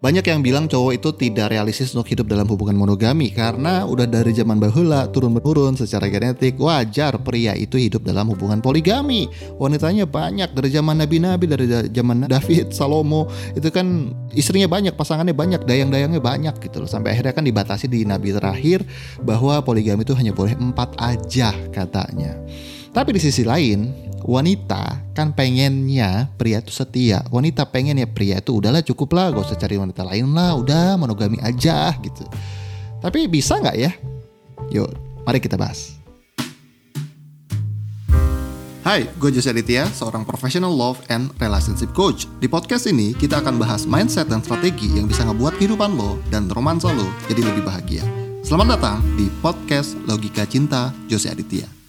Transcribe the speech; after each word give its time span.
Banyak 0.00 0.24
yang 0.32 0.40
bilang 0.40 0.64
cowok 0.64 0.96
itu 0.96 1.12
tidak 1.12 1.52
realistis 1.52 1.92
untuk 1.92 2.08
hidup 2.08 2.24
dalam 2.24 2.48
hubungan 2.48 2.72
monogami 2.72 3.28
karena 3.36 3.84
udah 3.84 4.08
dari 4.08 4.32
zaman 4.32 4.56
bahula 4.56 5.04
turun-menurun 5.12 5.76
secara 5.76 6.08
genetik 6.08 6.56
wajar 6.56 7.20
pria 7.20 7.52
itu 7.52 7.76
hidup 7.76 8.08
dalam 8.08 8.32
hubungan 8.32 8.64
poligami. 8.64 9.28
Wanitanya 9.60 10.08
banyak 10.08 10.56
dari 10.56 10.72
zaman 10.72 11.04
nabi-nabi 11.04 11.44
dari 11.44 11.68
zaman 11.92 12.24
David, 12.24 12.72
Salomo 12.72 13.28
itu 13.52 13.68
kan 13.68 14.16
istrinya 14.32 14.72
banyak, 14.72 14.96
pasangannya 14.96 15.36
banyak, 15.36 15.68
dayang-dayangnya 15.68 16.24
banyak 16.24 16.56
gitu 16.64 16.80
loh. 16.80 16.88
Sampai 16.88 17.12
akhirnya 17.12 17.36
kan 17.36 17.44
dibatasi 17.44 17.84
di 17.84 18.08
nabi 18.08 18.32
terakhir 18.32 18.80
bahwa 19.20 19.60
poligami 19.60 20.08
itu 20.08 20.16
hanya 20.16 20.32
boleh 20.32 20.56
empat 20.56 20.96
aja 20.96 21.52
katanya. 21.76 22.40
Tapi 22.96 23.14
di 23.14 23.20
sisi 23.20 23.44
lain, 23.44 24.09
wanita 24.30 25.02
kan 25.10 25.34
pengennya 25.34 26.30
pria 26.38 26.62
itu 26.62 26.70
setia. 26.70 27.26
Wanita 27.34 27.66
pengen 27.66 27.98
ya 27.98 28.06
pria 28.06 28.38
itu 28.38 28.62
udahlah 28.62 28.78
cukup 28.86 29.10
lah, 29.18 29.34
gak 29.34 29.50
usah 29.50 29.58
cari 29.58 29.74
wanita 29.74 30.06
lain 30.06 30.30
lah, 30.30 30.54
udah 30.54 30.94
monogami 30.94 31.42
aja 31.42 31.90
gitu. 31.98 32.22
Tapi 33.02 33.26
bisa 33.26 33.58
nggak 33.58 33.76
ya? 33.76 33.90
Yuk, 34.70 34.86
mari 35.26 35.42
kita 35.42 35.58
bahas. 35.58 35.98
Hai, 38.80 39.04
gue 39.20 39.30
Jose 39.34 39.50
Aditya, 39.50 39.84
seorang 39.92 40.24
professional 40.24 40.72
love 40.72 40.96
and 41.12 41.28
relationship 41.36 41.92
coach. 41.92 42.24
Di 42.40 42.48
podcast 42.48 42.88
ini, 42.88 43.12
kita 43.12 43.44
akan 43.44 43.60
bahas 43.60 43.84
mindset 43.84 44.30
dan 44.32 44.40
strategi 44.40 44.88
yang 44.96 45.04
bisa 45.04 45.26
ngebuat 45.28 45.60
kehidupan 45.60 45.92
lo 45.98 46.16
dan 46.32 46.48
romansa 46.48 46.88
lo 46.88 47.04
jadi 47.28 47.44
lebih 47.44 47.66
bahagia. 47.66 48.06
Selamat 48.40 48.80
datang 48.80 48.98
di 49.20 49.28
podcast 49.44 50.00
Logika 50.08 50.48
Cinta 50.48 50.96
Jose 51.12 51.28
Aditya. 51.28 51.79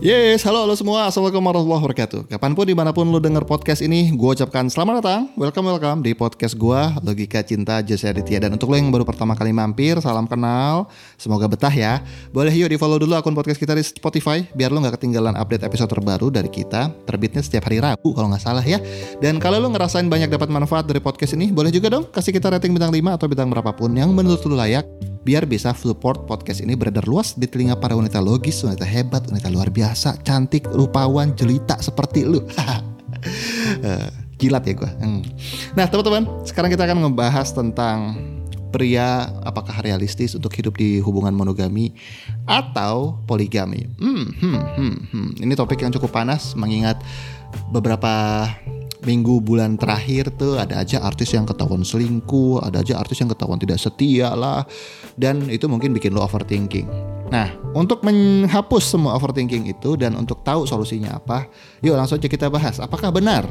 Yes, 0.00 0.48
halo 0.48 0.64
halo 0.64 0.72
semua, 0.72 1.12
Assalamualaikum 1.12 1.44
warahmatullahi 1.44 1.82
wabarakatuh. 1.84 2.20
Kapan 2.32 2.56
pun 2.56 2.64
di 2.64 2.72
mana 2.72 2.88
pun 2.88 3.04
lo 3.04 3.20
denger 3.20 3.44
podcast 3.44 3.84
ini 3.84 4.08
Gue 4.16 4.32
ucapkan 4.32 4.64
selamat 4.64 5.04
datang, 5.04 5.20
welcome 5.36 5.68
welcome 5.68 6.00
Di 6.00 6.16
podcast 6.16 6.56
gue, 6.56 6.80
Logika 7.04 7.44
Cinta 7.44 7.84
Jose 7.84 8.08
Aditya. 8.08 8.48
Dan 8.48 8.56
untuk 8.56 8.72
lo 8.72 8.80
yang 8.80 8.88
baru 8.88 9.04
pertama 9.04 9.36
kali 9.36 9.52
mampir, 9.52 10.00
salam 10.00 10.24
kenal. 10.24 10.88
Semoga 11.20 11.44
betah 11.52 11.68
ya. 11.68 12.00
Boleh 12.32 12.48
yuk 12.48 12.72
di 12.72 12.80
follow 12.80 12.96
dulu 12.96 13.12
akun 13.12 13.36
podcast 13.36 13.60
kita 13.60 13.76
di 13.76 13.84
Spotify 13.84 14.40
Biar 14.56 14.72
lo 14.72 14.80
gak 14.80 14.96
ketinggalan 14.96 15.36
update 15.36 15.68
episode 15.68 15.92
terbaru 15.92 16.32
dari 16.32 16.48
kita. 16.48 16.88
Terbitnya 17.04 17.44
setiap 17.44 17.68
hari 17.68 17.84
Rabu 17.84 18.16
kalau 18.16 18.32
gak 18.32 18.40
salah 18.40 18.64
ya. 18.64 18.80
Dan 19.20 19.36
kalau 19.36 19.60
lo 19.60 19.68
ngerasain 19.68 20.08
banyak 20.08 20.32
dapat 20.32 20.48
manfaat 20.48 20.88
dari 20.88 21.04
podcast 21.04 21.36
ini 21.36 21.52
Boleh 21.52 21.68
juga 21.68 21.92
dong 21.92 22.08
kasih 22.08 22.32
kita 22.32 22.48
rating 22.48 22.72
bintang 22.72 22.88
5 22.88 23.20
atau 23.20 23.28
bintang 23.28 23.52
berapapun 23.52 23.92
Yang 23.92 24.16
menurut 24.16 24.40
lo 24.48 24.56
layak 24.56 25.09
biar 25.20 25.44
bisa 25.44 25.76
support 25.76 26.24
podcast 26.24 26.64
ini 26.64 26.72
beredar 26.72 27.04
luas 27.04 27.36
di 27.36 27.44
telinga 27.44 27.76
para 27.76 27.92
wanita 27.92 28.20
logis, 28.22 28.64
wanita 28.64 28.88
hebat, 28.88 29.28
wanita 29.28 29.52
luar 29.52 29.68
biasa, 29.68 30.20
cantik, 30.24 30.64
rupawan, 30.70 31.36
jelita 31.36 31.76
seperti 31.80 32.24
lu. 32.24 32.40
Eh, 33.84 34.08
Gilat 34.40 34.64
ya 34.64 34.72
gue. 34.72 34.90
Hmm. 35.04 35.20
Nah 35.76 35.84
teman-teman, 35.84 36.24
sekarang 36.48 36.72
kita 36.72 36.88
akan 36.88 37.04
ngebahas 37.04 37.52
tentang 37.52 38.16
pria 38.72 39.28
apakah 39.44 39.84
realistis 39.84 40.32
untuk 40.32 40.56
hidup 40.56 40.80
di 40.80 41.02
hubungan 41.04 41.36
monogami 41.36 41.92
atau 42.48 43.20
poligami. 43.28 43.84
Hmm, 44.00 44.32
hmm, 44.32 44.60
hmm, 44.80 44.96
hmm. 45.12 45.30
Ini 45.44 45.52
topik 45.52 45.84
yang 45.84 45.92
cukup 45.92 46.16
panas 46.16 46.56
mengingat 46.56 46.96
beberapa 47.68 48.46
minggu 49.04 49.40
bulan 49.40 49.80
terakhir 49.80 50.28
tuh 50.36 50.60
ada 50.60 50.84
aja 50.84 51.00
artis 51.00 51.32
yang 51.32 51.48
ketahuan 51.48 51.80
selingkuh, 51.80 52.60
ada 52.60 52.84
aja 52.84 53.00
artis 53.00 53.20
yang 53.20 53.32
ketahuan 53.32 53.56
tidak 53.56 53.80
setia 53.80 54.32
lah, 54.36 54.64
dan 55.16 55.48
itu 55.48 55.64
mungkin 55.68 55.96
bikin 55.96 56.12
lo 56.12 56.20
overthinking. 56.24 56.84
Nah, 57.30 57.54
untuk 57.72 58.02
menghapus 58.02 58.90
semua 58.90 59.14
overthinking 59.14 59.70
itu 59.70 59.94
dan 59.94 60.18
untuk 60.18 60.42
tahu 60.42 60.66
solusinya 60.66 61.16
apa, 61.16 61.46
yuk 61.80 61.94
langsung 61.94 62.18
aja 62.18 62.26
kita 62.26 62.50
bahas. 62.50 62.82
Apakah 62.82 63.14
benar 63.14 63.46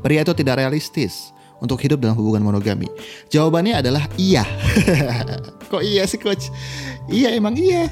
pria 0.00 0.22
itu 0.22 0.32
tidak 0.38 0.62
realistis 0.62 1.34
untuk 1.58 1.82
hidup 1.82 1.98
dalam 1.98 2.14
hubungan 2.14 2.46
monogami? 2.46 2.86
Jawabannya 3.28 3.82
adalah 3.82 4.06
iya. 4.14 4.46
Kok 5.70 5.82
iya 5.82 6.06
sih 6.06 6.22
coach? 6.22 6.48
Iya 7.10 7.34
emang 7.34 7.58
iya. 7.58 7.90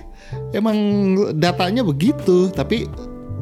Emang 0.55 0.79
datanya 1.37 1.83
begitu, 1.83 2.49
tapi 2.55 2.87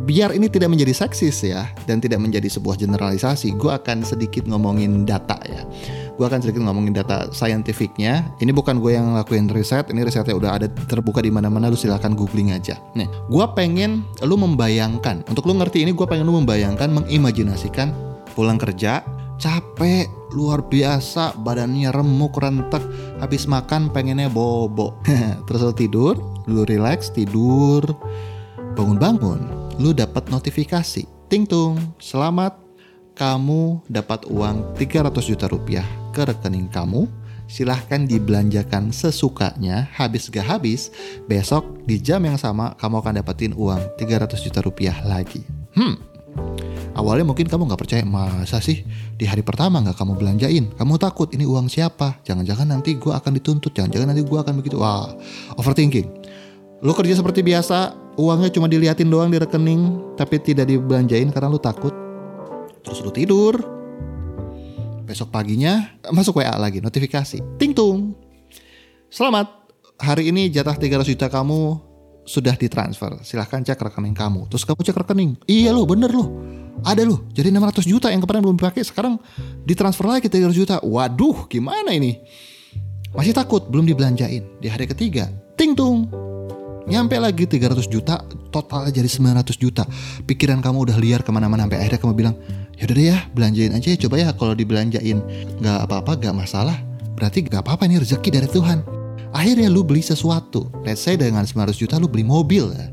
biar 0.03 0.35
ini 0.35 0.51
tidak 0.51 0.71
menjadi 0.75 0.93
seksis 0.93 1.47
ya 1.47 1.71
dan 1.87 2.03
tidak 2.03 2.19
menjadi 2.19 2.51
sebuah 2.51 2.79
generalisasi, 2.79 3.55
gue 3.55 3.73
akan 3.73 4.03
sedikit 4.03 4.45
ngomongin 4.51 5.07
data 5.07 5.39
ya. 5.47 5.63
Gue 6.19 6.29
akan 6.29 6.45
sedikit 6.45 6.63
ngomongin 6.63 6.93
data 6.93 7.33
saintifiknya. 7.33 8.27
Ini 8.39 8.53
bukan 8.53 8.79
gue 8.79 8.95
yang 8.95 9.17
ngelakuin 9.17 9.49
riset, 9.49 9.89
ini 9.91 10.05
risetnya 10.05 10.37
udah 10.37 10.51
ada 10.61 10.67
terbuka 10.69 11.25
di 11.25 11.33
mana-mana. 11.33 11.73
Lu 11.73 11.79
silahkan 11.79 12.13
googling 12.13 12.53
aja. 12.53 12.77
Nih, 12.93 13.09
gue 13.09 13.47
pengen 13.57 14.05
lu 14.21 14.37
membayangkan. 14.37 15.25
Untuk 15.27 15.49
lu 15.49 15.57
ngerti 15.57 15.83
ini, 15.89 15.97
gue 15.97 16.05
pengen 16.05 16.29
lu 16.29 16.37
membayangkan, 16.37 16.93
mengimajinasikan 16.93 17.95
pulang 18.37 18.61
kerja 18.61 19.05
capek 19.43 20.07
luar 20.33 20.63
biasa 20.63 21.35
badannya 21.43 21.91
remuk 21.91 22.39
rentek 22.39 22.81
habis 23.19 23.51
makan 23.51 23.91
pengennya 23.91 24.31
bobo 24.31 24.97
terus 25.51 25.61
lu 25.67 25.75
tidur 25.75 26.15
lu 26.47 26.63
relax 26.63 27.11
tidur 27.11 27.83
bangun-bangun 28.79 29.62
lu 29.81 29.97
dapat 29.97 30.29
notifikasi. 30.29 31.05
Ting 31.33 31.49
tung, 31.49 31.81
selamat 31.97 32.59
kamu 33.17 33.81
dapat 33.89 34.29
uang 34.29 34.77
300 34.77 35.13
juta 35.25 35.47
rupiah 35.49 35.87
ke 36.13 36.25
rekening 36.29 36.69
kamu. 36.69 37.09
Silahkan 37.53 38.09
dibelanjakan 38.09 38.89
sesukanya, 38.97 39.85
habis 39.93 40.33
gak 40.33 40.49
habis, 40.49 40.89
besok 41.29 41.85
di 41.85 42.01
jam 42.01 42.25
yang 42.25 42.41
sama 42.41 42.73
kamu 42.81 43.05
akan 43.05 43.15
dapetin 43.21 43.53
uang 43.53 43.93
300 44.01 44.41
juta 44.41 44.65
rupiah 44.65 44.97
lagi. 45.05 45.45
Hmm, 45.77 46.01
Awalnya 46.93 47.25
mungkin 47.25 47.49
kamu 47.49 47.73
gak 47.73 47.81
percaya, 47.81 48.05
masa 48.05 48.61
sih 48.61 48.85
di 49.17 49.25
hari 49.25 49.41
pertama 49.41 49.81
gak 49.81 49.97
kamu 49.97 50.13
belanjain? 50.13 50.69
Kamu 50.77 51.01
takut 51.01 51.33
ini 51.33 51.49
uang 51.49 51.73
siapa? 51.73 52.21
Jangan-jangan 52.21 52.69
nanti 52.69 53.01
gue 53.01 53.09
akan 53.09 53.33
dituntut, 53.41 53.73
jangan-jangan 53.73 54.13
nanti 54.13 54.21
gue 54.21 54.39
akan 54.39 54.61
begitu. 54.61 54.77
Wah, 54.77 55.09
overthinking. 55.57 56.22
Lu 56.83 56.91
kerja 56.99 57.15
seperti 57.15 57.47
biasa, 57.47 57.95
uangnya 58.19 58.51
cuma 58.51 58.67
diliatin 58.67 59.07
doang 59.07 59.31
di 59.31 59.39
rekening 59.39 60.15
tapi 60.19 60.43
tidak 60.43 60.67
dibelanjain 60.67 61.31
karena 61.31 61.47
lu 61.47 61.63
takut. 61.63 61.95
Terus 62.83 62.99
lu 63.07 63.15
tidur. 63.15 63.55
Besok 65.07 65.31
paginya 65.31 65.95
masuk 66.11 66.43
WA 66.43 66.51
lagi 66.59 66.83
notifikasi. 66.83 67.39
Ting 67.55 67.71
tung. 67.71 68.19
Selamat. 69.15 69.63
Hari 70.03 70.35
ini 70.35 70.51
jatah 70.51 70.75
300 70.75 71.07
juta 71.07 71.31
kamu 71.31 71.79
sudah 72.27 72.59
ditransfer. 72.59 73.15
Silahkan 73.23 73.63
cek 73.63 73.79
rekening 73.79 74.19
kamu. 74.19 74.51
Terus 74.51 74.67
kamu 74.67 74.83
cek 74.83 74.99
rekening. 75.07 75.39
Iya 75.47 75.71
lo 75.71 75.87
bener 75.87 76.11
lo 76.11 76.27
ada 76.83 77.07
lo 77.07 77.31
jadi 77.31 77.55
600 77.55 77.87
juta 77.87 78.11
yang 78.11 78.19
kemarin 78.25 78.43
belum 78.43 78.57
dipakai 78.59 78.83
sekarang 78.83 79.15
ditransfer 79.63 80.03
lagi 80.03 80.27
300 80.27 80.51
juta. 80.51 80.77
Waduh 80.83 81.47
gimana 81.47 81.95
ini? 81.95 82.19
Masih 83.15 83.31
takut 83.31 83.71
belum 83.71 83.87
dibelanjain. 83.87 84.43
Di 84.59 84.67
hari 84.67 84.91
ketiga 84.91 85.31
ting 85.55 85.79
tung 85.79 86.11
Nyampe 86.83 87.15
lagi 87.23 87.47
300 87.47 87.87
juta, 87.87 88.19
total 88.51 88.91
jadi 88.91 89.07
900 89.07 89.55
juta. 89.55 89.87
Pikiran 90.27 90.59
kamu 90.59 90.91
udah 90.91 90.97
liar 90.99 91.23
ke 91.23 91.31
mana-mana 91.31 91.67
sampai 91.67 91.79
akhirnya 91.79 92.01
kamu 92.03 92.15
bilang, 92.19 92.35
yaudah 92.75 92.95
deh 92.99 93.07
ya 93.07 93.19
belanjain 93.31 93.71
aja 93.71 93.89
ya 93.95 93.99
coba 94.03 94.15
ya 94.19 94.29
kalau 94.35 94.55
dibelanjain 94.59 95.23
nggak 95.63 95.79
apa-apa 95.87 96.19
nggak 96.19 96.35
masalah. 96.35 96.75
Berarti 97.15 97.47
nggak 97.47 97.63
apa-apa 97.63 97.87
ini 97.87 98.03
rezeki 98.03 98.29
dari 98.35 98.49
Tuhan. 98.51 98.83
Akhirnya 99.31 99.71
lu 99.71 99.87
beli 99.87 100.03
sesuatu. 100.03 100.69
Let's 100.83 101.01
say 101.01 101.15
dengan 101.15 101.47
900 101.47 101.79
juta 101.79 101.97
lu 102.03 102.11
beli 102.11 102.27
mobil. 102.27 102.69
Ya. 102.75 102.91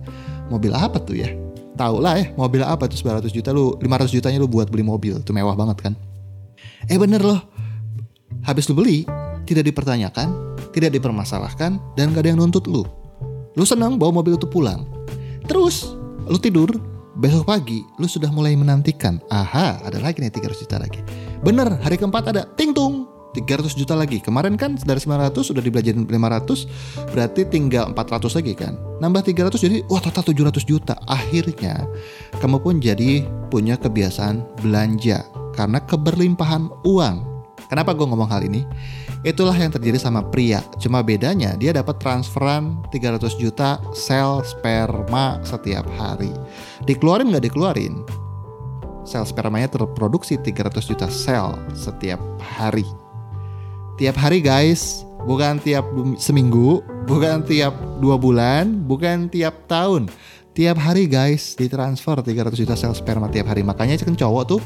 Mobil 0.54 0.72
apa 0.72 1.02
tuh 1.02 1.18
ya? 1.18 1.34
Tahu 1.74 2.04
lah 2.04 2.20
ya, 2.20 2.30
mobil 2.36 2.62
apa 2.62 2.86
tuh 2.92 3.00
900 3.00 3.32
juta 3.32 3.50
lu 3.56 3.74
500 3.80 4.12
jutanya 4.12 4.38
lu 4.38 4.48
buat 4.48 4.70
beli 4.70 4.86
mobil. 4.86 5.18
Itu 5.18 5.34
mewah 5.34 5.58
banget 5.58 5.90
kan? 5.90 5.94
Eh 6.86 7.00
bener 7.00 7.26
loh. 7.26 7.42
Habis 8.46 8.70
lu 8.72 8.78
beli, 8.78 9.04
tidak 9.50 9.68
dipertanyakan, 9.68 10.58
tidak 10.72 10.96
dipermasalahkan, 10.96 11.82
dan 11.98 12.06
gak 12.14 12.24
ada 12.24 12.30
yang 12.32 12.40
nuntut 12.40 12.70
lu. 12.70 12.86
Lu 13.60 13.68
senang 13.68 14.00
bawa 14.00 14.24
mobil 14.24 14.40
itu 14.40 14.48
pulang. 14.48 14.88
Terus 15.44 16.00
lu 16.32 16.40
tidur, 16.40 16.72
besok 17.20 17.52
pagi 17.52 17.84
lu 18.00 18.08
sudah 18.08 18.32
mulai 18.32 18.56
menantikan. 18.56 19.20
Aha, 19.28 19.84
ada 19.84 20.00
lagi 20.00 20.24
nih 20.24 20.32
300 20.32 20.64
juta 20.64 20.80
lagi. 20.80 21.04
Bener, 21.44 21.68
hari 21.84 22.00
keempat 22.00 22.32
ada 22.32 22.48
ting 22.56 22.72
tung 22.72 23.04
300 23.36 23.76
juta 23.76 24.00
lagi. 24.00 24.24
Kemarin 24.24 24.56
kan 24.56 24.80
dari 24.80 25.04
900 25.04 25.44
sudah 25.44 25.60
dibelanjain 25.60 26.08
500, 26.08 27.12
berarti 27.12 27.42
tinggal 27.52 27.92
400 27.92 28.40
lagi 28.40 28.54
kan. 28.56 28.80
Nambah 29.04 29.28
300 29.28 29.60
jadi 29.60 29.78
wah 29.92 30.00
total 30.00 30.24
700 30.32 30.64
juta. 30.64 30.96
Akhirnya 31.12 31.84
kamu 32.40 32.64
pun 32.64 32.80
jadi 32.80 33.28
punya 33.52 33.76
kebiasaan 33.76 34.64
belanja 34.64 35.28
karena 35.52 35.84
keberlimpahan 35.84 36.72
uang. 36.88 37.39
Kenapa 37.70 37.94
gue 37.94 38.02
ngomong 38.02 38.26
hal 38.34 38.42
ini? 38.50 38.66
Itulah 39.22 39.54
yang 39.54 39.70
terjadi 39.70 40.02
sama 40.02 40.26
pria. 40.26 40.66
Cuma 40.82 41.06
bedanya 41.06 41.54
dia 41.54 41.70
dapat 41.70 42.02
transferan 42.02 42.82
300 42.90 43.30
juta 43.38 43.78
sel 43.94 44.42
sperma 44.42 45.38
setiap 45.46 45.86
hari. 45.94 46.34
Dikeluarin 46.90 47.30
nggak 47.30 47.46
dikeluarin? 47.46 48.02
Sel 49.06 49.22
spermanya 49.22 49.70
terproduksi 49.70 50.42
300 50.42 50.82
juta 50.82 51.08
sel 51.14 51.54
setiap 51.78 52.18
hari. 52.42 52.90
Tiap 54.02 54.18
hari 54.18 54.42
guys, 54.42 55.06
bukan 55.30 55.62
tiap 55.62 55.86
seminggu, 56.18 56.82
bukan 57.06 57.46
tiap 57.46 57.78
dua 58.02 58.18
bulan, 58.18 58.82
bukan 58.90 59.30
tiap 59.30 59.70
tahun. 59.70 60.10
Tiap 60.58 60.82
hari 60.82 61.06
guys 61.06 61.54
ditransfer 61.54 62.18
300 62.18 62.50
juta 62.58 62.74
sel 62.74 62.98
sperma 62.98 63.30
tiap 63.30 63.46
hari. 63.46 63.62
Makanya 63.62 64.02
kan 64.02 64.18
cowok 64.18 64.58
tuh 64.58 64.62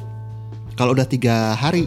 kalau 0.80 0.96
udah 0.96 1.04
tiga 1.04 1.52
hari 1.52 1.84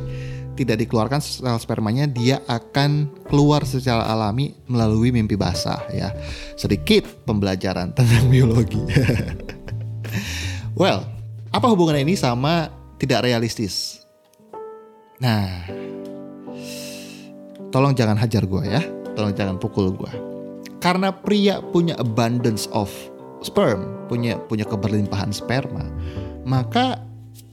tidak 0.57 0.81
dikeluarkan 0.83 1.21
sel 1.21 1.61
spermanya 1.61 2.09
dia 2.09 2.41
akan 2.49 3.13
keluar 3.29 3.69
secara 3.69 4.09
alami 4.09 4.57
melalui 4.67 5.13
mimpi 5.13 5.37
basah 5.37 5.85
ya. 5.93 6.11
Sedikit 6.57 7.05
pembelajaran 7.29 7.93
tentang 7.93 8.27
biologi. 8.33 8.81
Well 10.77 11.09
apa 11.57 11.73
hubungan 11.73 11.97
ini 11.97 12.21
sama 12.21 12.69
tidak 13.01 13.25
realistis? 13.25 14.05
Nah 15.21 15.65
tolong 17.73 17.97
jangan 17.97 18.21
hajar 18.21 18.45
gue 18.45 18.65
ya. 18.65 18.85
Tolong 19.17 19.33
jangan 19.33 19.57
pukul 19.57 19.97
gue 19.97 20.37
karena 20.87 21.11
pria 21.11 21.59
punya 21.75 21.99
abundance 21.99 22.71
of 22.71 22.93
sperm 23.43 24.07
punya 24.07 24.39
punya 24.47 24.63
keberlimpahan 24.63 25.35
sperma 25.35 25.83
maka 26.47 27.03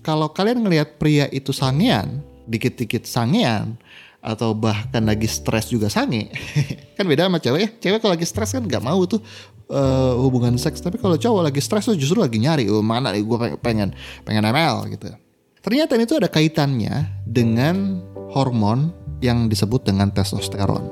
kalau 0.05 0.29
kalian 0.29 0.61
ngelihat 0.61 1.01
pria 1.01 1.25
itu 1.33 1.49
sangean 1.49 2.21
dikit-dikit 2.47 3.07
sangean 3.07 3.79
atau 4.23 4.55
bahkan 4.55 5.03
lagi 5.03 5.27
stres 5.27 5.67
juga 5.67 5.91
sange 5.91 6.31
kan 6.97 7.03
beda 7.03 7.27
sama 7.27 7.43
cewek 7.43 7.59
ya 7.59 7.69
cewek 7.75 7.99
kalau 7.99 8.15
lagi 8.15 8.23
stres 8.23 8.55
kan 8.55 8.63
nggak 8.63 8.79
mau 8.79 9.03
tuh 9.03 9.19
uh, 9.67 10.15
hubungan 10.15 10.55
seks 10.55 10.79
tapi 10.79 10.95
kalau 10.95 11.19
cowok 11.19 11.51
lagi 11.51 11.59
stres 11.59 11.91
tuh 11.91 11.99
justru 11.99 12.23
lagi 12.23 12.39
nyari 12.39 12.71
oh 12.71 12.79
mana 12.79 13.11
nih 13.11 13.19
gue 13.19 13.37
pengen 13.59 13.91
pengen 14.23 14.47
ML 14.47 14.87
gitu 14.95 15.11
ternyata 15.59 15.99
itu 15.99 16.15
ada 16.15 16.31
kaitannya 16.31 17.11
dengan 17.27 17.99
hormon 18.31 18.95
yang 19.23 19.47
disebut 19.47 19.87
dengan 19.87 20.11
testosteron. 20.11 20.83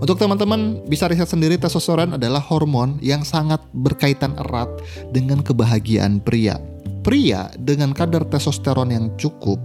Untuk 0.00 0.16
teman-teman 0.16 0.80
bisa 0.88 1.04
riset 1.04 1.28
sendiri 1.28 1.60
testosteron 1.60 2.16
adalah 2.16 2.40
hormon 2.40 2.96
yang 3.04 3.20
sangat 3.20 3.60
berkaitan 3.76 4.32
erat 4.40 4.72
dengan 5.12 5.44
kebahagiaan 5.44 6.24
pria. 6.24 6.56
Pria 7.04 7.52
dengan 7.60 7.92
kadar 7.92 8.24
testosteron 8.24 8.88
yang 8.88 9.12
cukup 9.20 9.60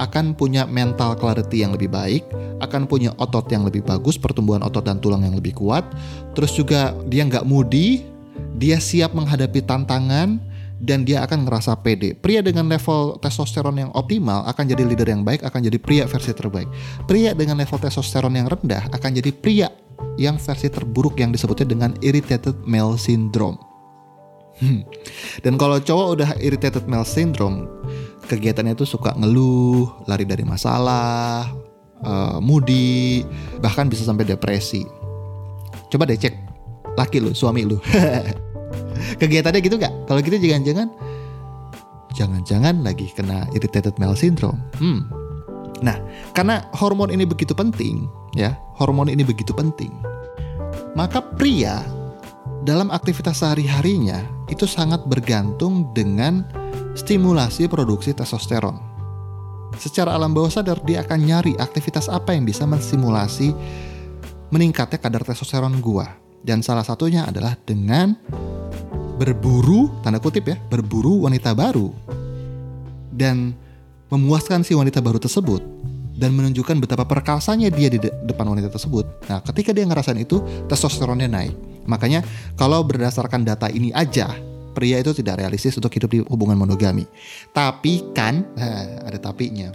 akan 0.00 0.32
punya 0.32 0.64
mental 0.64 1.12
clarity 1.20 1.60
yang 1.60 1.76
lebih 1.76 1.92
baik, 1.92 2.24
akan 2.64 2.88
punya 2.88 3.12
otot 3.20 3.44
yang 3.52 3.68
lebih 3.68 3.84
bagus, 3.84 4.16
pertumbuhan 4.16 4.64
otot 4.64 4.80
dan 4.80 4.96
tulang 4.96 5.20
yang 5.20 5.36
lebih 5.36 5.52
kuat, 5.52 5.84
terus 6.32 6.56
juga 6.56 6.96
dia 7.06 7.28
nggak 7.28 7.44
moody, 7.44 8.00
dia 8.56 8.80
siap 8.80 9.12
menghadapi 9.12 9.60
tantangan, 9.60 10.40
dan 10.80 11.04
dia 11.04 11.20
akan 11.22 11.44
ngerasa 11.44 11.76
pede. 11.84 12.16
Pria 12.16 12.40
dengan 12.40 12.64
level 12.64 13.20
testosteron 13.20 13.76
yang 13.76 13.90
optimal 13.92 14.48
akan 14.48 14.64
jadi 14.64 14.82
leader 14.88 15.06
yang 15.12 15.22
baik, 15.22 15.44
akan 15.44 15.60
jadi 15.68 15.76
pria 15.76 16.04
versi 16.08 16.32
terbaik. 16.32 16.66
Pria 17.04 17.36
dengan 17.36 17.60
level 17.60 17.76
testosteron 17.76 18.32
yang 18.32 18.48
rendah 18.48 18.88
akan 18.96 19.10
jadi 19.20 19.30
pria 19.30 19.68
yang 20.16 20.40
versi 20.40 20.72
terburuk 20.72 21.20
yang 21.20 21.30
disebutnya 21.30 21.68
dengan 21.68 21.92
irritated 22.00 22.56
male 22.64 22.96
syndrome. 22.96 23.60
Hmm. 24.60 24.84
Dan 25.40 25.56
kalau 25.56 25.80
cowok 25.80 26.06
udah 26.20 26.30
irritated 26.40 26.84
male 26.88 27.08
syndrome, 27.08 27.68
kegiatannya 28.30 28.78
itu 28.78 28.86
suka 28.86 29.18
ngeluh, 29.18 30.06
lari 30.06 30.22
dari 30.22 30.46
masalah, 30.46 31.50
uh, 32.06 32.38
moody, 32.38 33.26
bahkan 33.58 33.90
bisa 33.90 34.06
sampai 34.06 34.22
depresi. 34.22 34.86
Coba 35.90 36.06
deh 36.06 36.14
cek 36.14 36.34
laki 36.94 37.18
lu, 37.18 37.34
suami 37.34 37.66
lu. 37.66 37.82
Kegiatannya 39.20 39.58
gitu 39.58 39.74
gak? 39.82 39.90
Kalau 40.06 40.22
gitu 40.22 40.38
jangan-jangan 40.38 40.88
jangan-jangan 42.14 42.86
lagi 42.86 43.10
kena 43.10 43.50
irritated 43.50 43.98
male 43.98 44.14
syndrome. 44.14 44.62
Hmm. 44.78 45.10
Nah, 45.80 45.96
karena 46.36 46.68
hormon 46.76 47.10
ini 47.10 47.24
begitu 47.24 47.56
penting, 47.56 48.06
ya, 48.36 48.54
hormon 48.76 49.08
ini 49.08 49.24
begitu 49.24 49.50
penting. 49.56 49.90
Maka 50.92 51.24
pria 51.34 51.80
dalam 52.68 52.92
aktivitas 52.92 53.40
sehari-harinya 53.40 54.20
itu 54.52 54.68
sangat 54.68 55.00
bergantung 55.08 55.88
dengan 55.96 56.44
stimulasi 56.94 57.70
produksi 57.70 58.10
testosteron. 58.14 58.78
Secara 59.78 60.18
alam 60.18 60.34
bawah 60.34 60.50
sadar 60.50 60.82
dia 60.82 61.06
akan 61.06 61.18
nyari 61.22 61.54
aktivitas 61.54 62.10
apa 62.10 62.34
yang 62.34 62.42
bisa 62.42 62.66
menstimulasi 62.66 63.54
meningkatnya 64.50 64.98
kadar 64.98 65.22
testosteron 65.22 65.78
gua. 65.78 66.10
Dan 66.40 66.64
salah 66.64 66.82
satunya 66.82 67.28
adalah 67.28 67.54
dengan 67.54 68.16
berburu, 69.20 69.92
tanda 70.00 70.18
kutip 70.18 70.48
ya, 70.50 70.56
berburu 70.72 71.28
wanita 71.28 71.54
baru. 71.54 71.92
Dan 73.12 73.52
memuaskan 74.10 74.66
si 74.66 74.74
wanita 74.74 74.98
baru 74.98 75.20
tersebut 75.20 75.62
dan 76.20 76.36
menunjukkan 76.36 76.76
betapa 76.82 77.06
perkasanya 77.06 77.70
dia 77.70 77.88
di 77.88 78.00
de 78.02 78.10
depan 78.26 78.48
wanita 78.48 78.72
tersebut. 78.72 79.28
Nah, 79.30 79.40
ketika 79.40 79.70
dia 79.70 79.86
ngerasain 79.86 80.18
itu, 80.18 80.42
testosteronnya 80.66 81.30
naik. 81.30 81.54
Makanya 81.86 82.26
kalau 82.58 82.82
berdasarkan 82.82 83.46
data 83.46 83.70
ini 83.70 83.94
aja, 83.94 84.34
pria 84.80 84.96
itu 84.96 85.12
tidak 85.12 85.44
realistis 85.44 85.76
untuk 85.76 85.92
hidup 85.92 86.08
di 86.08 86.24
hubungan 86.24 86.56
monogami. 86.56 87.04
Tapi 87.52 88.16
kan, 88.16 88.48
nah, 88.56 89.04
ada 89.04 89.20
tapinya. 89.20 89.68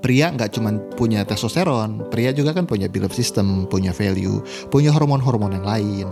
Pria 0.00 0.32
nggak 0.32 0.56
cuma 0.56 0.72
punya 0.96 1.20
testosteron, 1.28 2.08
pria 2.08 2.32
juga 2.32 2.56
kan 2.56 2.64
punya 2.64 2.88
belief 2.88 3.12
system, 3.12 3.68
punya 3.68 3.92
value, 3.92 4.40
punya 4.72 4.88
hormon-hormon 4.88 5.60
yang 5.60 5.66
lain. 5.68 6.08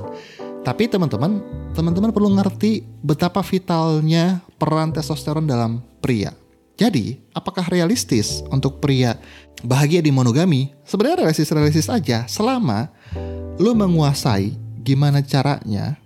Tapi 0.61 0.91
teman-teman, 0.91 1.41
teman-teman 1.73 2.13
perlu 2.13 2.29
ngerti 2.37 2.85
betapa 3.01 3.41
vitalnya 3.41 4.45
peran 4.61 4.93
testosteron 4.93 5.49
dalam 5.49 5.81
pria. 6.05 6.37
Jadi, 6.77 7.17
apakah 7.33 7.65
realistis 7.73 8.45
untuk 8.53 8.85
pria 8.85 9.17
bahagia 9.65 10.05
di 10.05 10.13
monogami? 10.13 10.77
Sebenarnya 10.85 11.25
realistis-realistis 11.25 11.89
aja 11.89 12.29
selama 12.29 12.93
lu 13.57 13.73
menguasai 13.73 14.53
gimana 14.85 15.25
caranya 15.25 15.97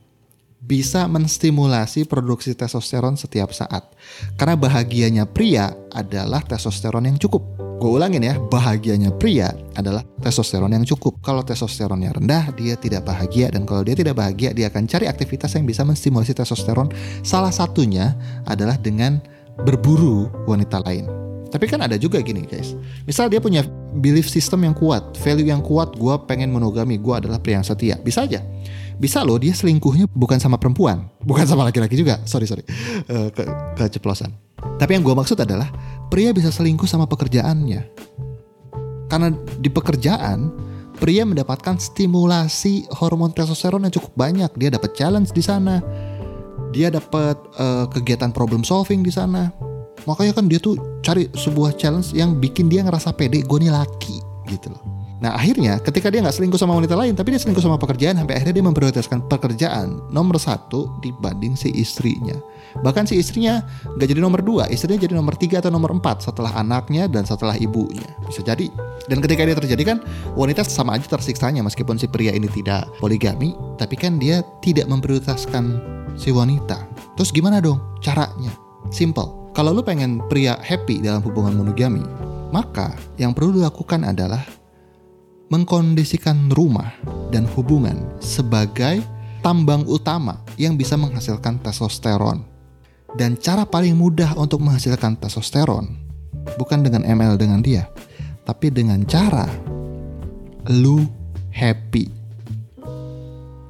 bisa 0.71 1.11
menstimulasi 1.11 2.07
produksi 2.07 2.55
testosteron 2.55 3.19
setiap 3.19 3.51
saat. 3.51 3.91
Karena 4.39 4.55
bahagianya 4.55 5.27
pria 5.27 5.75
adalah 5.91 6.47
testosteron 6.47 7.11
yang 7.11 7.19
cukup. 7.19 7.43
Gue 7.83 7.99
ulangin 7.99 8.23
ya, 8.23 8.39
bahagianya 8.39 9.11
pria 9.19 9.51
adalah 9.75 10.07
testosteron 10.23 10.71
yang 10.71 10.87
cukup. 10.87 11.19
Kalau 11.27 11.43
testosteronnya 11.43 12.15
rendah, 12.15 12.55
dia 12.55 12.79
tidak 12.79 13.03
bahagia. 13.03 13.51
Dan 13.51 13.67
kalau 13.67 13.83
dia 13.83 13.99
tidak 13.99 14.15
bahagia, 14.15 14.55
dia 14.55 14.71
akan 14.71 14.87
cari 14.87 15.11
aktivitas 15.11 15.59
yang 15.59 15.67
bisa 15.67 15.83
menstimulasi 15.83 16.39
testosteron. 16.39 16.87
Salah 17.27 17.51
satunya 17.51 18.15
adalah 18.47 18.79
dengan 18.79 19.19
berburu 19.67 20.31
wanita 20.47 20.87
lain. 20.87 21.11
Tapi 21.51 21.67
kan 21.67 21.83
ada 21.83 21.99
juga 21.99 22.23
gini 22.23 22.47
guys. 22.47 22.79
Misal 23.11 23.27
dia 23.27 23.43
punya 23.43 23.67
belief 23.99 24.31
system 24.31 24.63
yang 24.67 24.77
kuat, 24.77 25.19
value 25.19 25.51
yang 25.51 25.63
kuat, 25.65 25.99
gue 25.99 26.15
pengen 26.31 26.55
monogami, 26.55 26.97
gue 27.01 27.15
adalah 27.15 27.43
pria 27.43 27.59
yang 27.59 27.67
setia. 27.67 27.99
Bisa 27.99 28.23
aja 28.23 28.43
bisa 29.01 29.25
loh 29.25 29.41
dia 29.41 29.57
selingkuhnya 29.57 30.13
bukan 30.13 30.37
sama 30.37 30.61
perempuan, 30.61 31.09
bukan 31.25 31.49
sama 31.49 31.65
laki-laki 31.65 31.97
juga. 31.97 32.21
Sorry 32.29 32.45
sorry, 32.45 32.61
uh, 33.09 33.33
ke 33.33 33.49
keceplosan. 33.81 34.29
Tapi 34.77 34.93
yang 34.93 35.01
gue 35.01 35.17
maksud 35.17 35.41
adalah 35.41 35.73
pria 36.13 36.37
bisa 36.37 36.53
selingkuh 36.53 36.85
sama 36.85 37.09
pekerjaannya. 37.09 37.81
Karena 39.09 39.33
di 39.57 39.73
pekerjaan 39.73 40.53
pria 41.01 41.25
mendapatkan 41.25 41.81
stimulasi 41.81 42.93
hormon 43.01 43.33
testosteron 43.33 43.89
yang 43.89 43.95
cukup 43.97 44.13
banyak. 44.13 44.53
Dia 44.61 44.69
dapat 44.69 44.93
challenge 44.93 45.33
di 45.33 45.41
sana. 45.41 45.81
Dia 46.77 46.93
dapat 46.93 47.41
uh, 47.57 47.89
kegiatan 47.89 48.31
problem 48.37 48.63
solving 48.69 49.01
di 49.01 49.11
sana. 49.11 49.49
Makanya 50.09 50.33
kan 50.37 50.47
dia 50.47 50.61
tuh 50.63 50.77
cari 51.01 51.29
sebuah 51.33 51.77
challenge 51.77 52.13
yang 52.17 52.37
bikin 52.39 52.69
dia 52.69 52.85
ngerasa 52.85 53.13
pede 53.17 53.43
gue 53.45 53.59
nih 53.61 53.73
laki 53.73 54.21
gitu 54.49 54.73
loh. 54.73 55.01
Nah 55.21 55.37
akhirnya 55.37 55.77
ketika 55.85 56.09
dia 56.09 56.25
nggak 56.25 56.33
selingkuh 56.33 56.57
sama 56.57 56.81
wanita 56.81 56.97
lain 56.97 57.13
tapi 57.13 57.37
dia 57.37 57.41
selingkuh 57.41 57.61
sama 57.61 57.77
pekerjaan 57.77 58.17
sampai 58.17 58.41
akhirnya 58.41 58.57
dia 58.57 58.65
memprioritaskan 58.65 59.29
pekerjaan 59.29 60.01
nomor 60.09 60.41
satu 60.41 60.97
dibanding 61.05 61.61
si 61.61 61.69
istrinya. 61.77 62.33
Bahkan 62.81 63.05
si 63.05 63.21
istrinya 63.21 63.61
nggak 63.85 64.09
jadi 64.17 64.21
nomor 64.25 64.41
dua, 64.41 64.65
istrinya 64.73 65.05
jadi 65.05 65.13
nomor 65.13 65.37
tiga 65.37 65.61
atau 65.61 65.69
nomor 65.69 65.93
empat 65.93 66.25
setelah 66.25 66.57
anaknya 66.57 67.05
dan 67.05 67.29
setelah 67.29 67.53
ibunya. 67.61 68.09
Bisa 68.25 68.41
jadi. 68.41 68.73
Dan 69.13 69.21
ketika 69.21 69.45
dia 69.45 69.57
terjadi 69.57 69.83
kan 69.85 69.99
wanita 70.41 70.65
sama 70.65 70.97
aja 70.97 71.05
tersiksanya 71.05 71.61
meskipun 71.61 72.01
si 72.01 72.09
pria 72.09 72.33
ini 72.33 72.49
tidak 72.49 72.89
poligami, 72.97 73.53
tapi 73.77 74.01
kan 74.01 74.17
dia 74.17 74.41
tidak 74.65 74.89
memprioritaskan 74.89 75.85
si 76.17 76.33
wanita. 76.33 76.89
Terus 77.21 77.29
gimana 77.29 77.61
dong 77.61 77.77
caranya? 78.01 78.57
Simple. 78.89 79.40
Kalau 79.51 79.75
lu 79.75 79.83
pengen 79.83 80.23
pria 80.31 80.55
happy 80.63 81.03
dalam 81.03 81.21
hubungan 81.27 81.59
monogami, 81.59 82.07
maka 82.55 82.95
yang 83.19 83.35
perlu 83.35 83.59
dilakukan 83.59 84.07
adalah 84.07 84.43
mengkondisikan 85.51 86.55
rumah 86.55 86.95
dan 87.35 87.43
hubungan 87.59 87.99
sebagai 88.23 89.03
tambang 89.43 89.83
utama 89.91 90.39
yang 90.55 90.79
bisa 90.79 90.95
menghasilkan 90.95 91.59
testosteron. 91.67 92.47
Dan 93.19 93.35
cara 93.35 93.67
paling 93.67 93.99
mudah 93.99 94.39
untuk 94.39 94.63
menghasilkan 94.63 95.19
testosteron 95.19 95.99
bukan 96.55 96.87
dengan 96.87 97.03
ML 97.03 97.35
dengan 97.35 97.59
dia, 97.59 97.91
tapi 98.47 98.71
dengan 98.71 99.03
cara 99.03 99.51
lu 100.71 101.11
happy. 101.51 102.07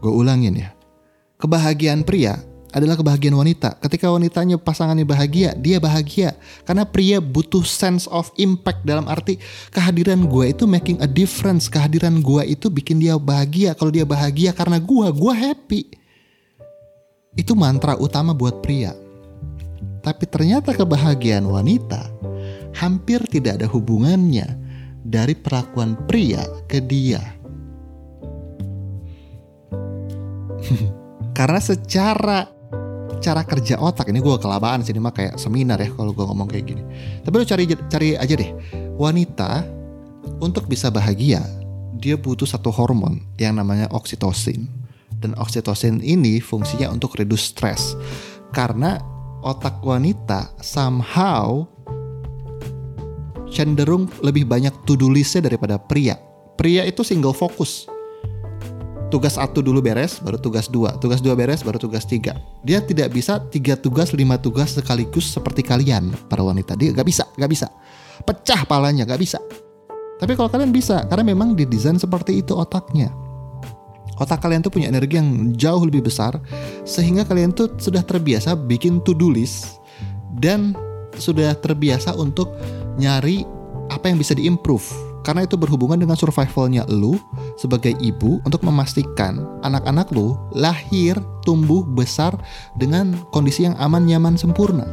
Gue 0.04 0.12
ulangin 0.12 0.60
ya. 0.60 0.76
Kebahagiaan 1.40 2.04
pria 2.04 2.36
adalah 2.70 2.94
kebahagiaan 2.94 3.34
wanita. 3.34 3.78
Ketika 3.82 4.10
wanitanya 4.10 4.56
pasangannya 4.58 5.06
bahagia, 5.06 5.54
dia 5.58 5.82
bahagia. 5.82 6.38
Karena 6.62 6.86
pria 6.86 7.18
butuh 7.18 7.66
sense 7.66 8.06
of 8.10 8.30
impact 8.38 8.86
dalam 8.86 9.10
arti 9.10 9.38
kehadiran 9.74 10.26
gue 10.26 10.54
itu 10.54 10.64
making 10.66 10.98
a 11.02 11.08
difference. 11.10 11.66
Kehadiran 11.66 12.22
gue 12.22 12.42
itu 12.46 12.70
bikin 12.70 13.02
dia 13.02 13.18
bahagia. 13.18 13.74
Kalau 13.74 13.90
dia 13.90 14.06
bahagia 14.06 14.54
karena 14.54 14.78
gue, 14.78 15.06
gue 15.10 15.32
happy. 15.34 15.82
Itu 17.34 17.58
mantra 17.58 17.98
utama 17.98 18.34
buat 18.34 18.62
pria. 18.62 18.94
Tapi 20.00 20.24
ternyata 20.24 20.72
kebahagiaan 20.72 21.44
wanita 21.44 22.08
hampir 22.78 23.20
tidak 23.28 23.60
ada 23.60 23.68
hubungannya 23.68 24.46
dari 25.04 25.34
perlakuan 25.36 25.98
pria 26.08 26.46
ke 26.70 26.80
dia. 26.80 27.20
Karena 31.38 31.60
secara 31.60 32.59
cara 33.20 33.44
kerja 33.44 33.76
otak 33.76 34.08
ini 34.08 34.18
gue 34.18 34.36
kelabaan 34.40 34.80
sih 34.80 34.96
ini 34.96 35.00
mah 35.00 35.12
kayak 35.12 35.36
seminar 35.36 35.76
ya 35.78 35.92
kalau 35.92 36.16
gue 36.16 36.24
ngomong 36.24 36.48
kayak 36.48 36.64
gini. 36.72 36.82
Tapi 37.22 37.34
lu 37.36 37.44
cari 37.44 37.64
cari 37.68 38.08
aja 38.16 38.34
deh 38.34 38.50
wanita 38.96 39.64
untuk 40.40 40.66
bisa 40.66 40.88
bahagia 40.88 41.44
dia 42.00 42.16
butuh 42.16 42.48
satu 42.48 42.72
hormon 42.72 43.20
yang 43.36 43.60
namanya 43.60 43.86
oksitosin 43.92 44.66
dan 45.20 45.36
oksitosin 45.36 46.00
ini 46.00 46.40
fungsinya 46.40 46.88
untuk 46.88 47.20
reduce 47.20 47.52
stress 47.52 47.92
karena 48.56 48.96
otak 49.44 49.84
wanita 49.84 50.48
somehow 50.64 51.68
cenderung 53.50 54.08
lebih 54.24 54.46
banyak 54.48 54.72
to-do 54.86 55.10
listnya 55.10 55.50
daripada 55.50 55.76
pria. 55.76 56.16
Pria 56.54 56.86
itu 56.86 57.02
single 57.02 57.34
fokus. 57.34 57.84
Tugas 59.10 59.34
satu 59.34 59.58
dulu 59.58 59.82
beres, 59.82 60.22
baru 60.22 60.38
tugas 60.38 60.70
dua. 60.70 60.94
Tugas 61.02 61.18
dua 61.18 61.34
beres, 61.34 61.66
baru 61.66 61.82
tugas 61.82 62.06
tiga. 62.06 62.38
Dia 62.62 62.78
tidak 62.78 63.10
bisa 63.10 63.42
tiga 63.50 63.74
tugas, 63.74 64.14
lima 64.14 64.38
tugas 64.38 64.78
sekaligus 64.78 65.34
seperti 65.34 65.66
kalian, 65.66 66.14
para 66.30 66.46
wanita. 66.46 66.78
Dia 66.78 66.94
gak 66.94 67.10
bisa, 67.10 67.26
gak 67.34 67.50
bisa. 67.50 67.66
Pecah 68.22 68.62
palanya, 68.70 69.02
gak 69.02 69.18
bisa. 69.18 69.42
Tapi 70.22 70.38
kalau 70.38 70.46
kalian 70.46 70.70
bisa, 70.70 71.02
karena 71.10 71.26
memang 71.26 71.58
didesain 71.58 71.98
seperti 71.98 72.38
itu 72.38 72.54
otaknya. 72.54 73.10
Otak 74.20 74.46
kalian 74.46 74.62
tuh 74.62 74.70
punya 74.70 74.86
energi 74.86 75.18
yang 75.18 75.58
jauh 75.58 75.82
lebih 75.82 76.06
besar, 76.06 76.38
sehingga 76.86 77.26
kalian 77.26 77.50
tuh 77.50 77.74
sudah 77.82 78.06
terbiasa 78.06 78.54
bikin 78.54 79.02
to-do 79.02 79.32
list, 79.32 79.82
dan 80.38 80.76
sudah 81.18 81.58
terbiasa 81.58 82.14
untuk 82.14 82.54
nyari 82.94 83.42
apa 83.90 84.06
yang 84.06 84.22
bisa 84.22 84.38
diimprove 84.38 85.09
karena 85.20 85.44
itu 85.44 85.56
berhubungan 85.56 86.00
dengan 86.00 86.16
survivalnya 86.16 86.88
lu 86.88 87.20
sebagai 87.60 87.92
ibu 88.00 88.40
untuk 88.48 88.64
memastikan 88.64 89.44
anak-anak 89.60 90.08
lu 90.12 90.36
lahir, 90.56 91.16
tumbuh, 91.44 91.84
besar 91.84 92.32
dengan 92.80 93.12
kondisi 93.34 93.68
yang 93.68 93.76
aman, 93.76 94.08
nyaman, 94.08 94.34
sempurna. 94.40 94.86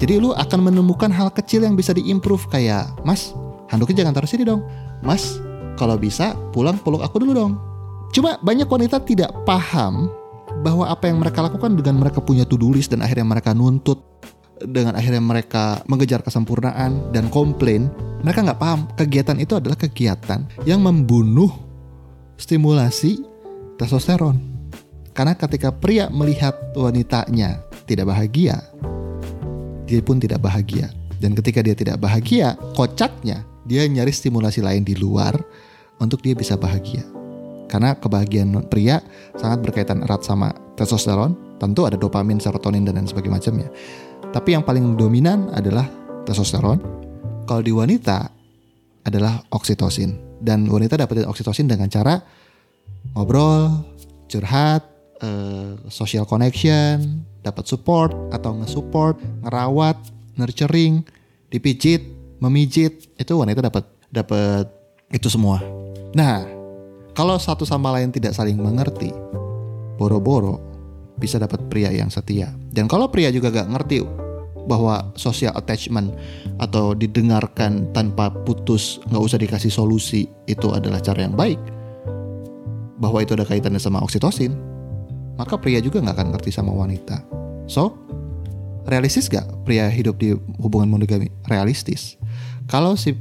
Jadi 0.00 0.20
lu 0.20 0.32
akan 0.32 0.72
menemukan 0.72 1.12
hal 1.12 1.28
kecil 1.32 1.64
yang 1.64 1.76
bisa 1.76 1.92
diimprove 1.92 2.48
kayak, 2.48 2.88
Mas, 3.04 3.36
handuknya 3.68 4.04
jangan 4.04 4.16
taruh 4.16 4.30
sini 4.30 4.44
dong. 4.48 4.64
Mas, 5.04 5.40
kalau 5.76 5.96
bisa 5.96 6.36
pulang 6.52 6.76
peluk 6.80 7.04
aku 7.04 7.20
dulu 7.20 7.32
dong. 7.32 7.52
Cuma 8.10 8.36
banyak 8.42 8.66
wanita 8.66 9.00
tidak 9.06 9.30
paham 9.46 10.10
bahwa 10.66 10.90
apa 10.90 11.06
yang 11.06 11.22
mereka 11.22 11.46
lakukan 11.46 11.78
dengan 11.78 12.02
mereka 12.02 12.18
punya 12.18 12.42
to-do 12.42 12.74
list 12.74 12.90
dan 12.90 13.00
akhirnya 13.06 13.22
mereka 13.22 13.54
nuntut 13.54 14.02
dengan 14.60 14.92
akhirnya 14.92 15.22
mereka 15.22 15.80
mengejar 15.88 16.20
kesempurnaan 16.20 17.14
dan 17.16 17.32
komplain, 17.32 17.88
mereka 18.20 18.44
nggak 18.44 18.60
paham 18.60 18.80
kegiatan 18.96 19.38
itu 19.40 19.56
adalah 19.56 19.76
kegiatan 19.76 20.44
yang 20.68 20.84
membunuh 20.84 21.48
stimulasi 22.36 23.24
testosteron. 23.80 24.36
Karena 25.16 25.36
ketika 25.36 25.72
pria 25.72 26.08
melihat 26.08 26.56
wanitanya 26.76 27.60
tidak 27.84 28.08
bahagia, 28.12 28.60
dia 29.88 30.00
pun 30.00 30.20
tidak 30.20 30.40
bahagia. 30.40 30.92
Dan 31.20 31.36
ketika 31.36 31.60
dia 31.60 31.76
tidak 31.76 32.00
bahagia, 32.00 32.56
kocaknya 32.72 33.44
dia 33.68 33.84
nyari 33.84 34.08
stimulasi 34.08 34.64
lain 34.64 34.84
di 34.84 34.96
luar 34.96 35.36
untuk 36.00 36.24
dia 36.24 36.32
bisa 36.32 36.56
bahagia. 36.56 37.04
Karena 37.68 37.94
kebahagiaan 37.94 38.66
pria 38.66 39.04
sangat 39.36 39.62
berkaitan 39.62 40.02
erat 40.02 40.24
sama 40.24 40.50
testosteron, 40.74 41.36
tentu 41.60 41.84
ada 41.84 41.94
dopamin, 42.00 42.40
serotonin 42.40 42.88
dan 42.88 42.98
lain 42.98 43.06
sebagainya. 43.06 43.68
Tapi 44.32 44.56
yang 44.56 44.64
paling 44.64 44.96
dominan 44.96 45.52
adalah 45.52 45.86
testosteron. 46.24 46.99
Kalau 47.50 47.66
di 47.66 47.74
wanita 47.74 48.30
adalah 49.02 49.42
oksitosin. 49.50 50.38
Dan 50.38 50.70
wanita 50.70 50.94
dapetin 50.94 51.26
oksitosin 51.26 51.66
dengan 51.66 51.90
cara 51.90 52.22
ngobrol, 53.18 53.82
curhat, 54.30 54.86
uh, 55.18 55.74
social 55.90 56.22
connection, 56.30 57.26
dapat 57.42 57.66
support 57.66 58.14
atau 58.30 58.54
nge-support, 58.62 59.18
ngerawat, 59.42 59.98
nurturing, 60.38 61.02
dipijit, 61.50 62.06
memijit, 62.38 63.10
itu 63.18 63.32
wanita 63.34 63.66
dapat 63.66 63.82
dapat 64.14 64.70
itu 65.10 65.26
semua. 65.26 65.58
Nah, 66.14 66.46
kalau 67.18 67.34
satu 67.34 67.66
sama 67.66 67.90
lain 67.98 68.14
tidak 68.14 68.30
saling 68.30 68.62
mengerti, 68.62 69.10
boro-boro 69.98 70.62
bisa 71.18 71.42
dapat 71.42 71.66
pria 71.66 71.90
yang 71.90 72.14
setia. 72.14 72.54
Dan 72.70 72.86
kalau 72.86 73.10
pria 73.10 73.34
juga 73.34 73.50
gak 73.50 73.74
ngerti 73.74 74.29
bahwa 74.68 75.12
social 75.16 75.54
attachment 75.56 76.12
atau 76.60 76.92
didengarkan 76.92 77.88
tanpa 77.96 78.32
putus 78.44 79.00
nggak 79.08 79.22
usah 79.22 79.38
dikasih 79.40 79.72
solusi 79.72 80.28
itu 80.50 80.68
adalah 80.72 81.00
cara 81.00 81.24
yang 81.24 81.36
baik. 81.36 81.60
Bahwa 83.00 83.24
itu 83.24 83.32
ada 83.32 83.48
kaitannya 83.48 83.80
sama 83.80 84.00
oksitosin 84.04 84.70
maka 85.40 85.56
pria 85.56 85.80
juga 85.80 86.04
nggak 86.04 86.16
akan 86.20 86.28
ngerti 86.36 86.50
sama 86.52 86.68
wanita. 86.76 87.24
So 87.64 87.96
realistis 88.84 89.32
gak 89.32 89.46
pria 89.64 89.88
hidup 89.88 90.20
di 90.20 90.36
hubungan 90.60 90.92
monogami? 90.92 91.32
Realistis. 91.48 92.20
Kalau 92.68 92.92
si 92.98 93.16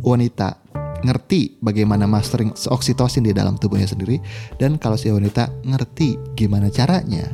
wanita 0.00 0.56
ngerti 1.04 1.60
bagaimana 1.62 2.08
mastering 2.10 2.50
oksitosin 2.54 3.26
di 3.28 3.36
dalam 3.36 3.54
tubuhnya 3.54 3.86
sendiri 3.86 4.18
dan 4.58 4.80
kalau 4.80 4.98
si 4.98 5.12
wanita 5.12 5.46
ngerti 5.62 6.18
gimana 6.34 6.66
caranya 6.74 7.30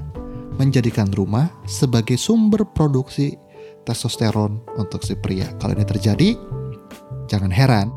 menjadikan 0.61 1.09
rumah 1.11 1.49
sebagai 1.65 2.21
sumber 2.21 2.69
produksi 2.69 3.41
testosteron 3.85 4.65
untuk 4.81 5.05
si 5.05 5.15
pria. 5.15 5.53
Kalau 5.61 5.77
ini 5.77 5.85
terjadi, 5.85 6.35
jangan 7.29 7.53
heran 7.53 7.89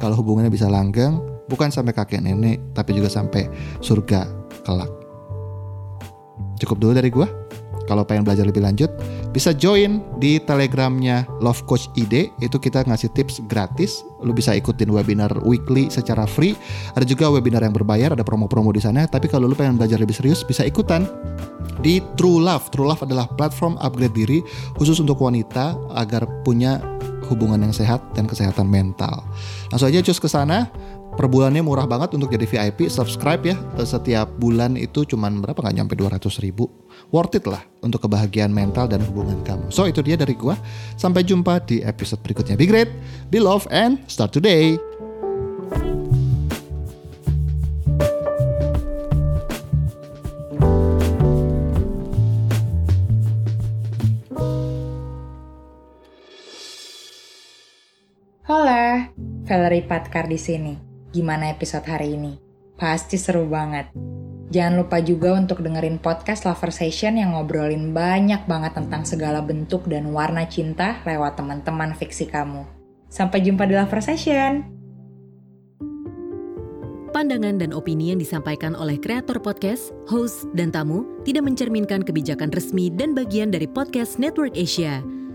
kalau 0.00 0.18
hubungannya 0.18 0.50
bisa 0.50 0.66
langgeng 0.66 1.20
bukan 1.46 1.68
sampai 1.68 1.92
kakek 1.92 2.24
nenek 2.24 2.60
tapi 2.72 2.96
juga 2.96 3.12
sampai 3.12 3.46
surga 3.84 4.26
kelak. 4.64 4.90
Cukup 6.58 6.76
dulu 6.80 6.92
dari 6.96 7.10
gua. 7.12 7.43
Kalau 7.84 8.02
pengen 8.02 8.24
belajar 8.24 8.48
lebih 8.48 8.64
lanjut, 8.64 8.88
bisa 9.34 9.52
join 9.52 10.00
di 10.16 10.40
telegramnya 10.40 11.28
Love 11.44 11.64
Coach 11.68 11.92
ID. 11.98 12.32
Itu 12.40 12.56
kita 12.56 12.84
ngasih 12.88 13.12
tips 13.12 13.44
gratis. 13.44 14.04
Lu 14.24 14.32
bisa 14.32 14.56
ikutin 14.56 14.88
webinar 14.88 15.30
weekly 15.44 15.92
secara 15.92 16.24
free. 16.24 16.56
Ada 16.96 17.04
juga 17.04 17.28
webinar 17.28 17.60
yang 17.60 17.76
berbayar, 17.76 18.16
ada 18.16 18.24
promo-promo 18.24 18.72
di 18.72 18.80
sana. 18.80 19.04
Tapi 19.04 19.28
kalau 19.28 19.44
lu 19.44 19.56
pengen 19.56 19.76
belajar 19.76 20.00
lebih 20.00 20.16
serius, 20.16 20.40
bisa 20.40 20.64
ikutan 20.64 21.04
di 21.84 22.00
True 22.16 22.40
Love. 22.40 22.72
True 22.72 22.88
Love 22.88 23.04
adalah 23.04 23.28
platform 23.36 23.76
upgrade 23.84 24.16
diri 24.16 24.38
khusus 24.80 24.96
untuk 24.96 25.20
wanita 25.20 25.76
agar 25.92 26.24
punya 26.46 26.80
hubungan 27.28 27.60
yang 27.64 27.74
sehat 27.74 28.04
dan 28.12 28.28
kesehatan 28.28 28.68
mental. 28.68 29.24
Langsung 29.72 29.88
aja 29.88 30.04
cus 30.04 30.20
ke 30.20 30.28
sana. 30.28 30.68
Per 31.14 31.30
bulannya 31.30 31.62
murah 31.62 31.86
banget 31.86 32.18
untuk 32.18 32.34
jadi 32.34 32.42
VIP, 32.42 32.90
subscribe 32.90 33.40
ya. 33.46 33.56
Setiap 33.78 34.34
bulan 34.42 34.74
itu 34.74 35.06
cuman 35.06 35.38
berapa 35.38 35.62
nggak 35.62 35.76
nyampe 35.78 35.94
200 35.94 36.20
ribu. 36.42 36.66
Worth 37.14 37.38
it 37.38 37.46
lah 37.46 37.62
untuk 37.86 38.04
kebahagiaan 38.04 38.50
mental 38.50 38.90
dan 38.90 38.98
hubungan 39.06 39.38
kamu. 39.46 39.70
So 39.70 39.86
itu 39.86 40.02
dia 40.02 40.18
dari 40.18 40.34
gua. 40.34 40.58
Sampai 40.98 41.22
jumpa 41.22 41.62
di 41.64 41.86
episode 41.86 42.18
berikutnya. 42.20 42.58
Be 42.58 42.66
great, 42.66 42.90
be 43.30 43.38
love, 43.38 43.64
and 43.70 44.02
start 44.10 44.34
today. 44.34 44.74
Hola, 58.44 59.08
Valerie 59.48 59.86
Patkar 59.86 60.28
di 60.28 60.36
sini. 60.36 60.93
Gimana 61.14 61.46
episode 61.46 61.86
hari 61.86 62.18
ini? 62.18 62.42
Pasti 62.74 63.14
seru 63.14 63.46
banget. 63.46 63.86
Jangan 64.50 64.82
lupa 64.82 64.98
juga 64.98 65.38
untuk 65.38 65.62
dengerin 65.62 66.02
podcast 66.02 66.42
Lover 66.42 66.74
Session 66.74 67.14
yang 67.14 67.38
ngobrolin 67.38 67.94
banyak 67.94 68.42
banget 68.50 68.74
tentang 68.74 69.06
segala 69.06 69.38
bentuk 69.38 69.86
dan 69.86 70.10
warna 70.10 70.42
cinta 70.50 70.98
lewat 71.06 71.38
teman-teman 71.38 71.94
fiksi 71.94 72.26
kamu. 72.26 72.66
Sampai 73.06 73.46
jumpa 73.46 73.62
di 73.62 73.78
Lover 73.78 74.02
Session. 74.02 74.66
Pandangan 77.14 77.62
dan 77.62 77.70
opini 77.70 78.10
yang 78.10 78.18
disampaikan 78.18 78.74
oleh 78.74 78.98
kreator 78.98 79.38
podcast, 79.38 79.94
host, 80.10 80.50
dan 80.58 80.74
tamu 80.74 81.06
tidak 81.22 81.46
mencerminkan 81.46 82.02
kebijakan 82.02 82.50
resmi 82.50 82.90
dan 82.90 83.14
bagian 83.14 83.54
dari 83.54 83.70
podcast 83.70 84.18
Network 84.18 84.58
Asia. 84.58 84.98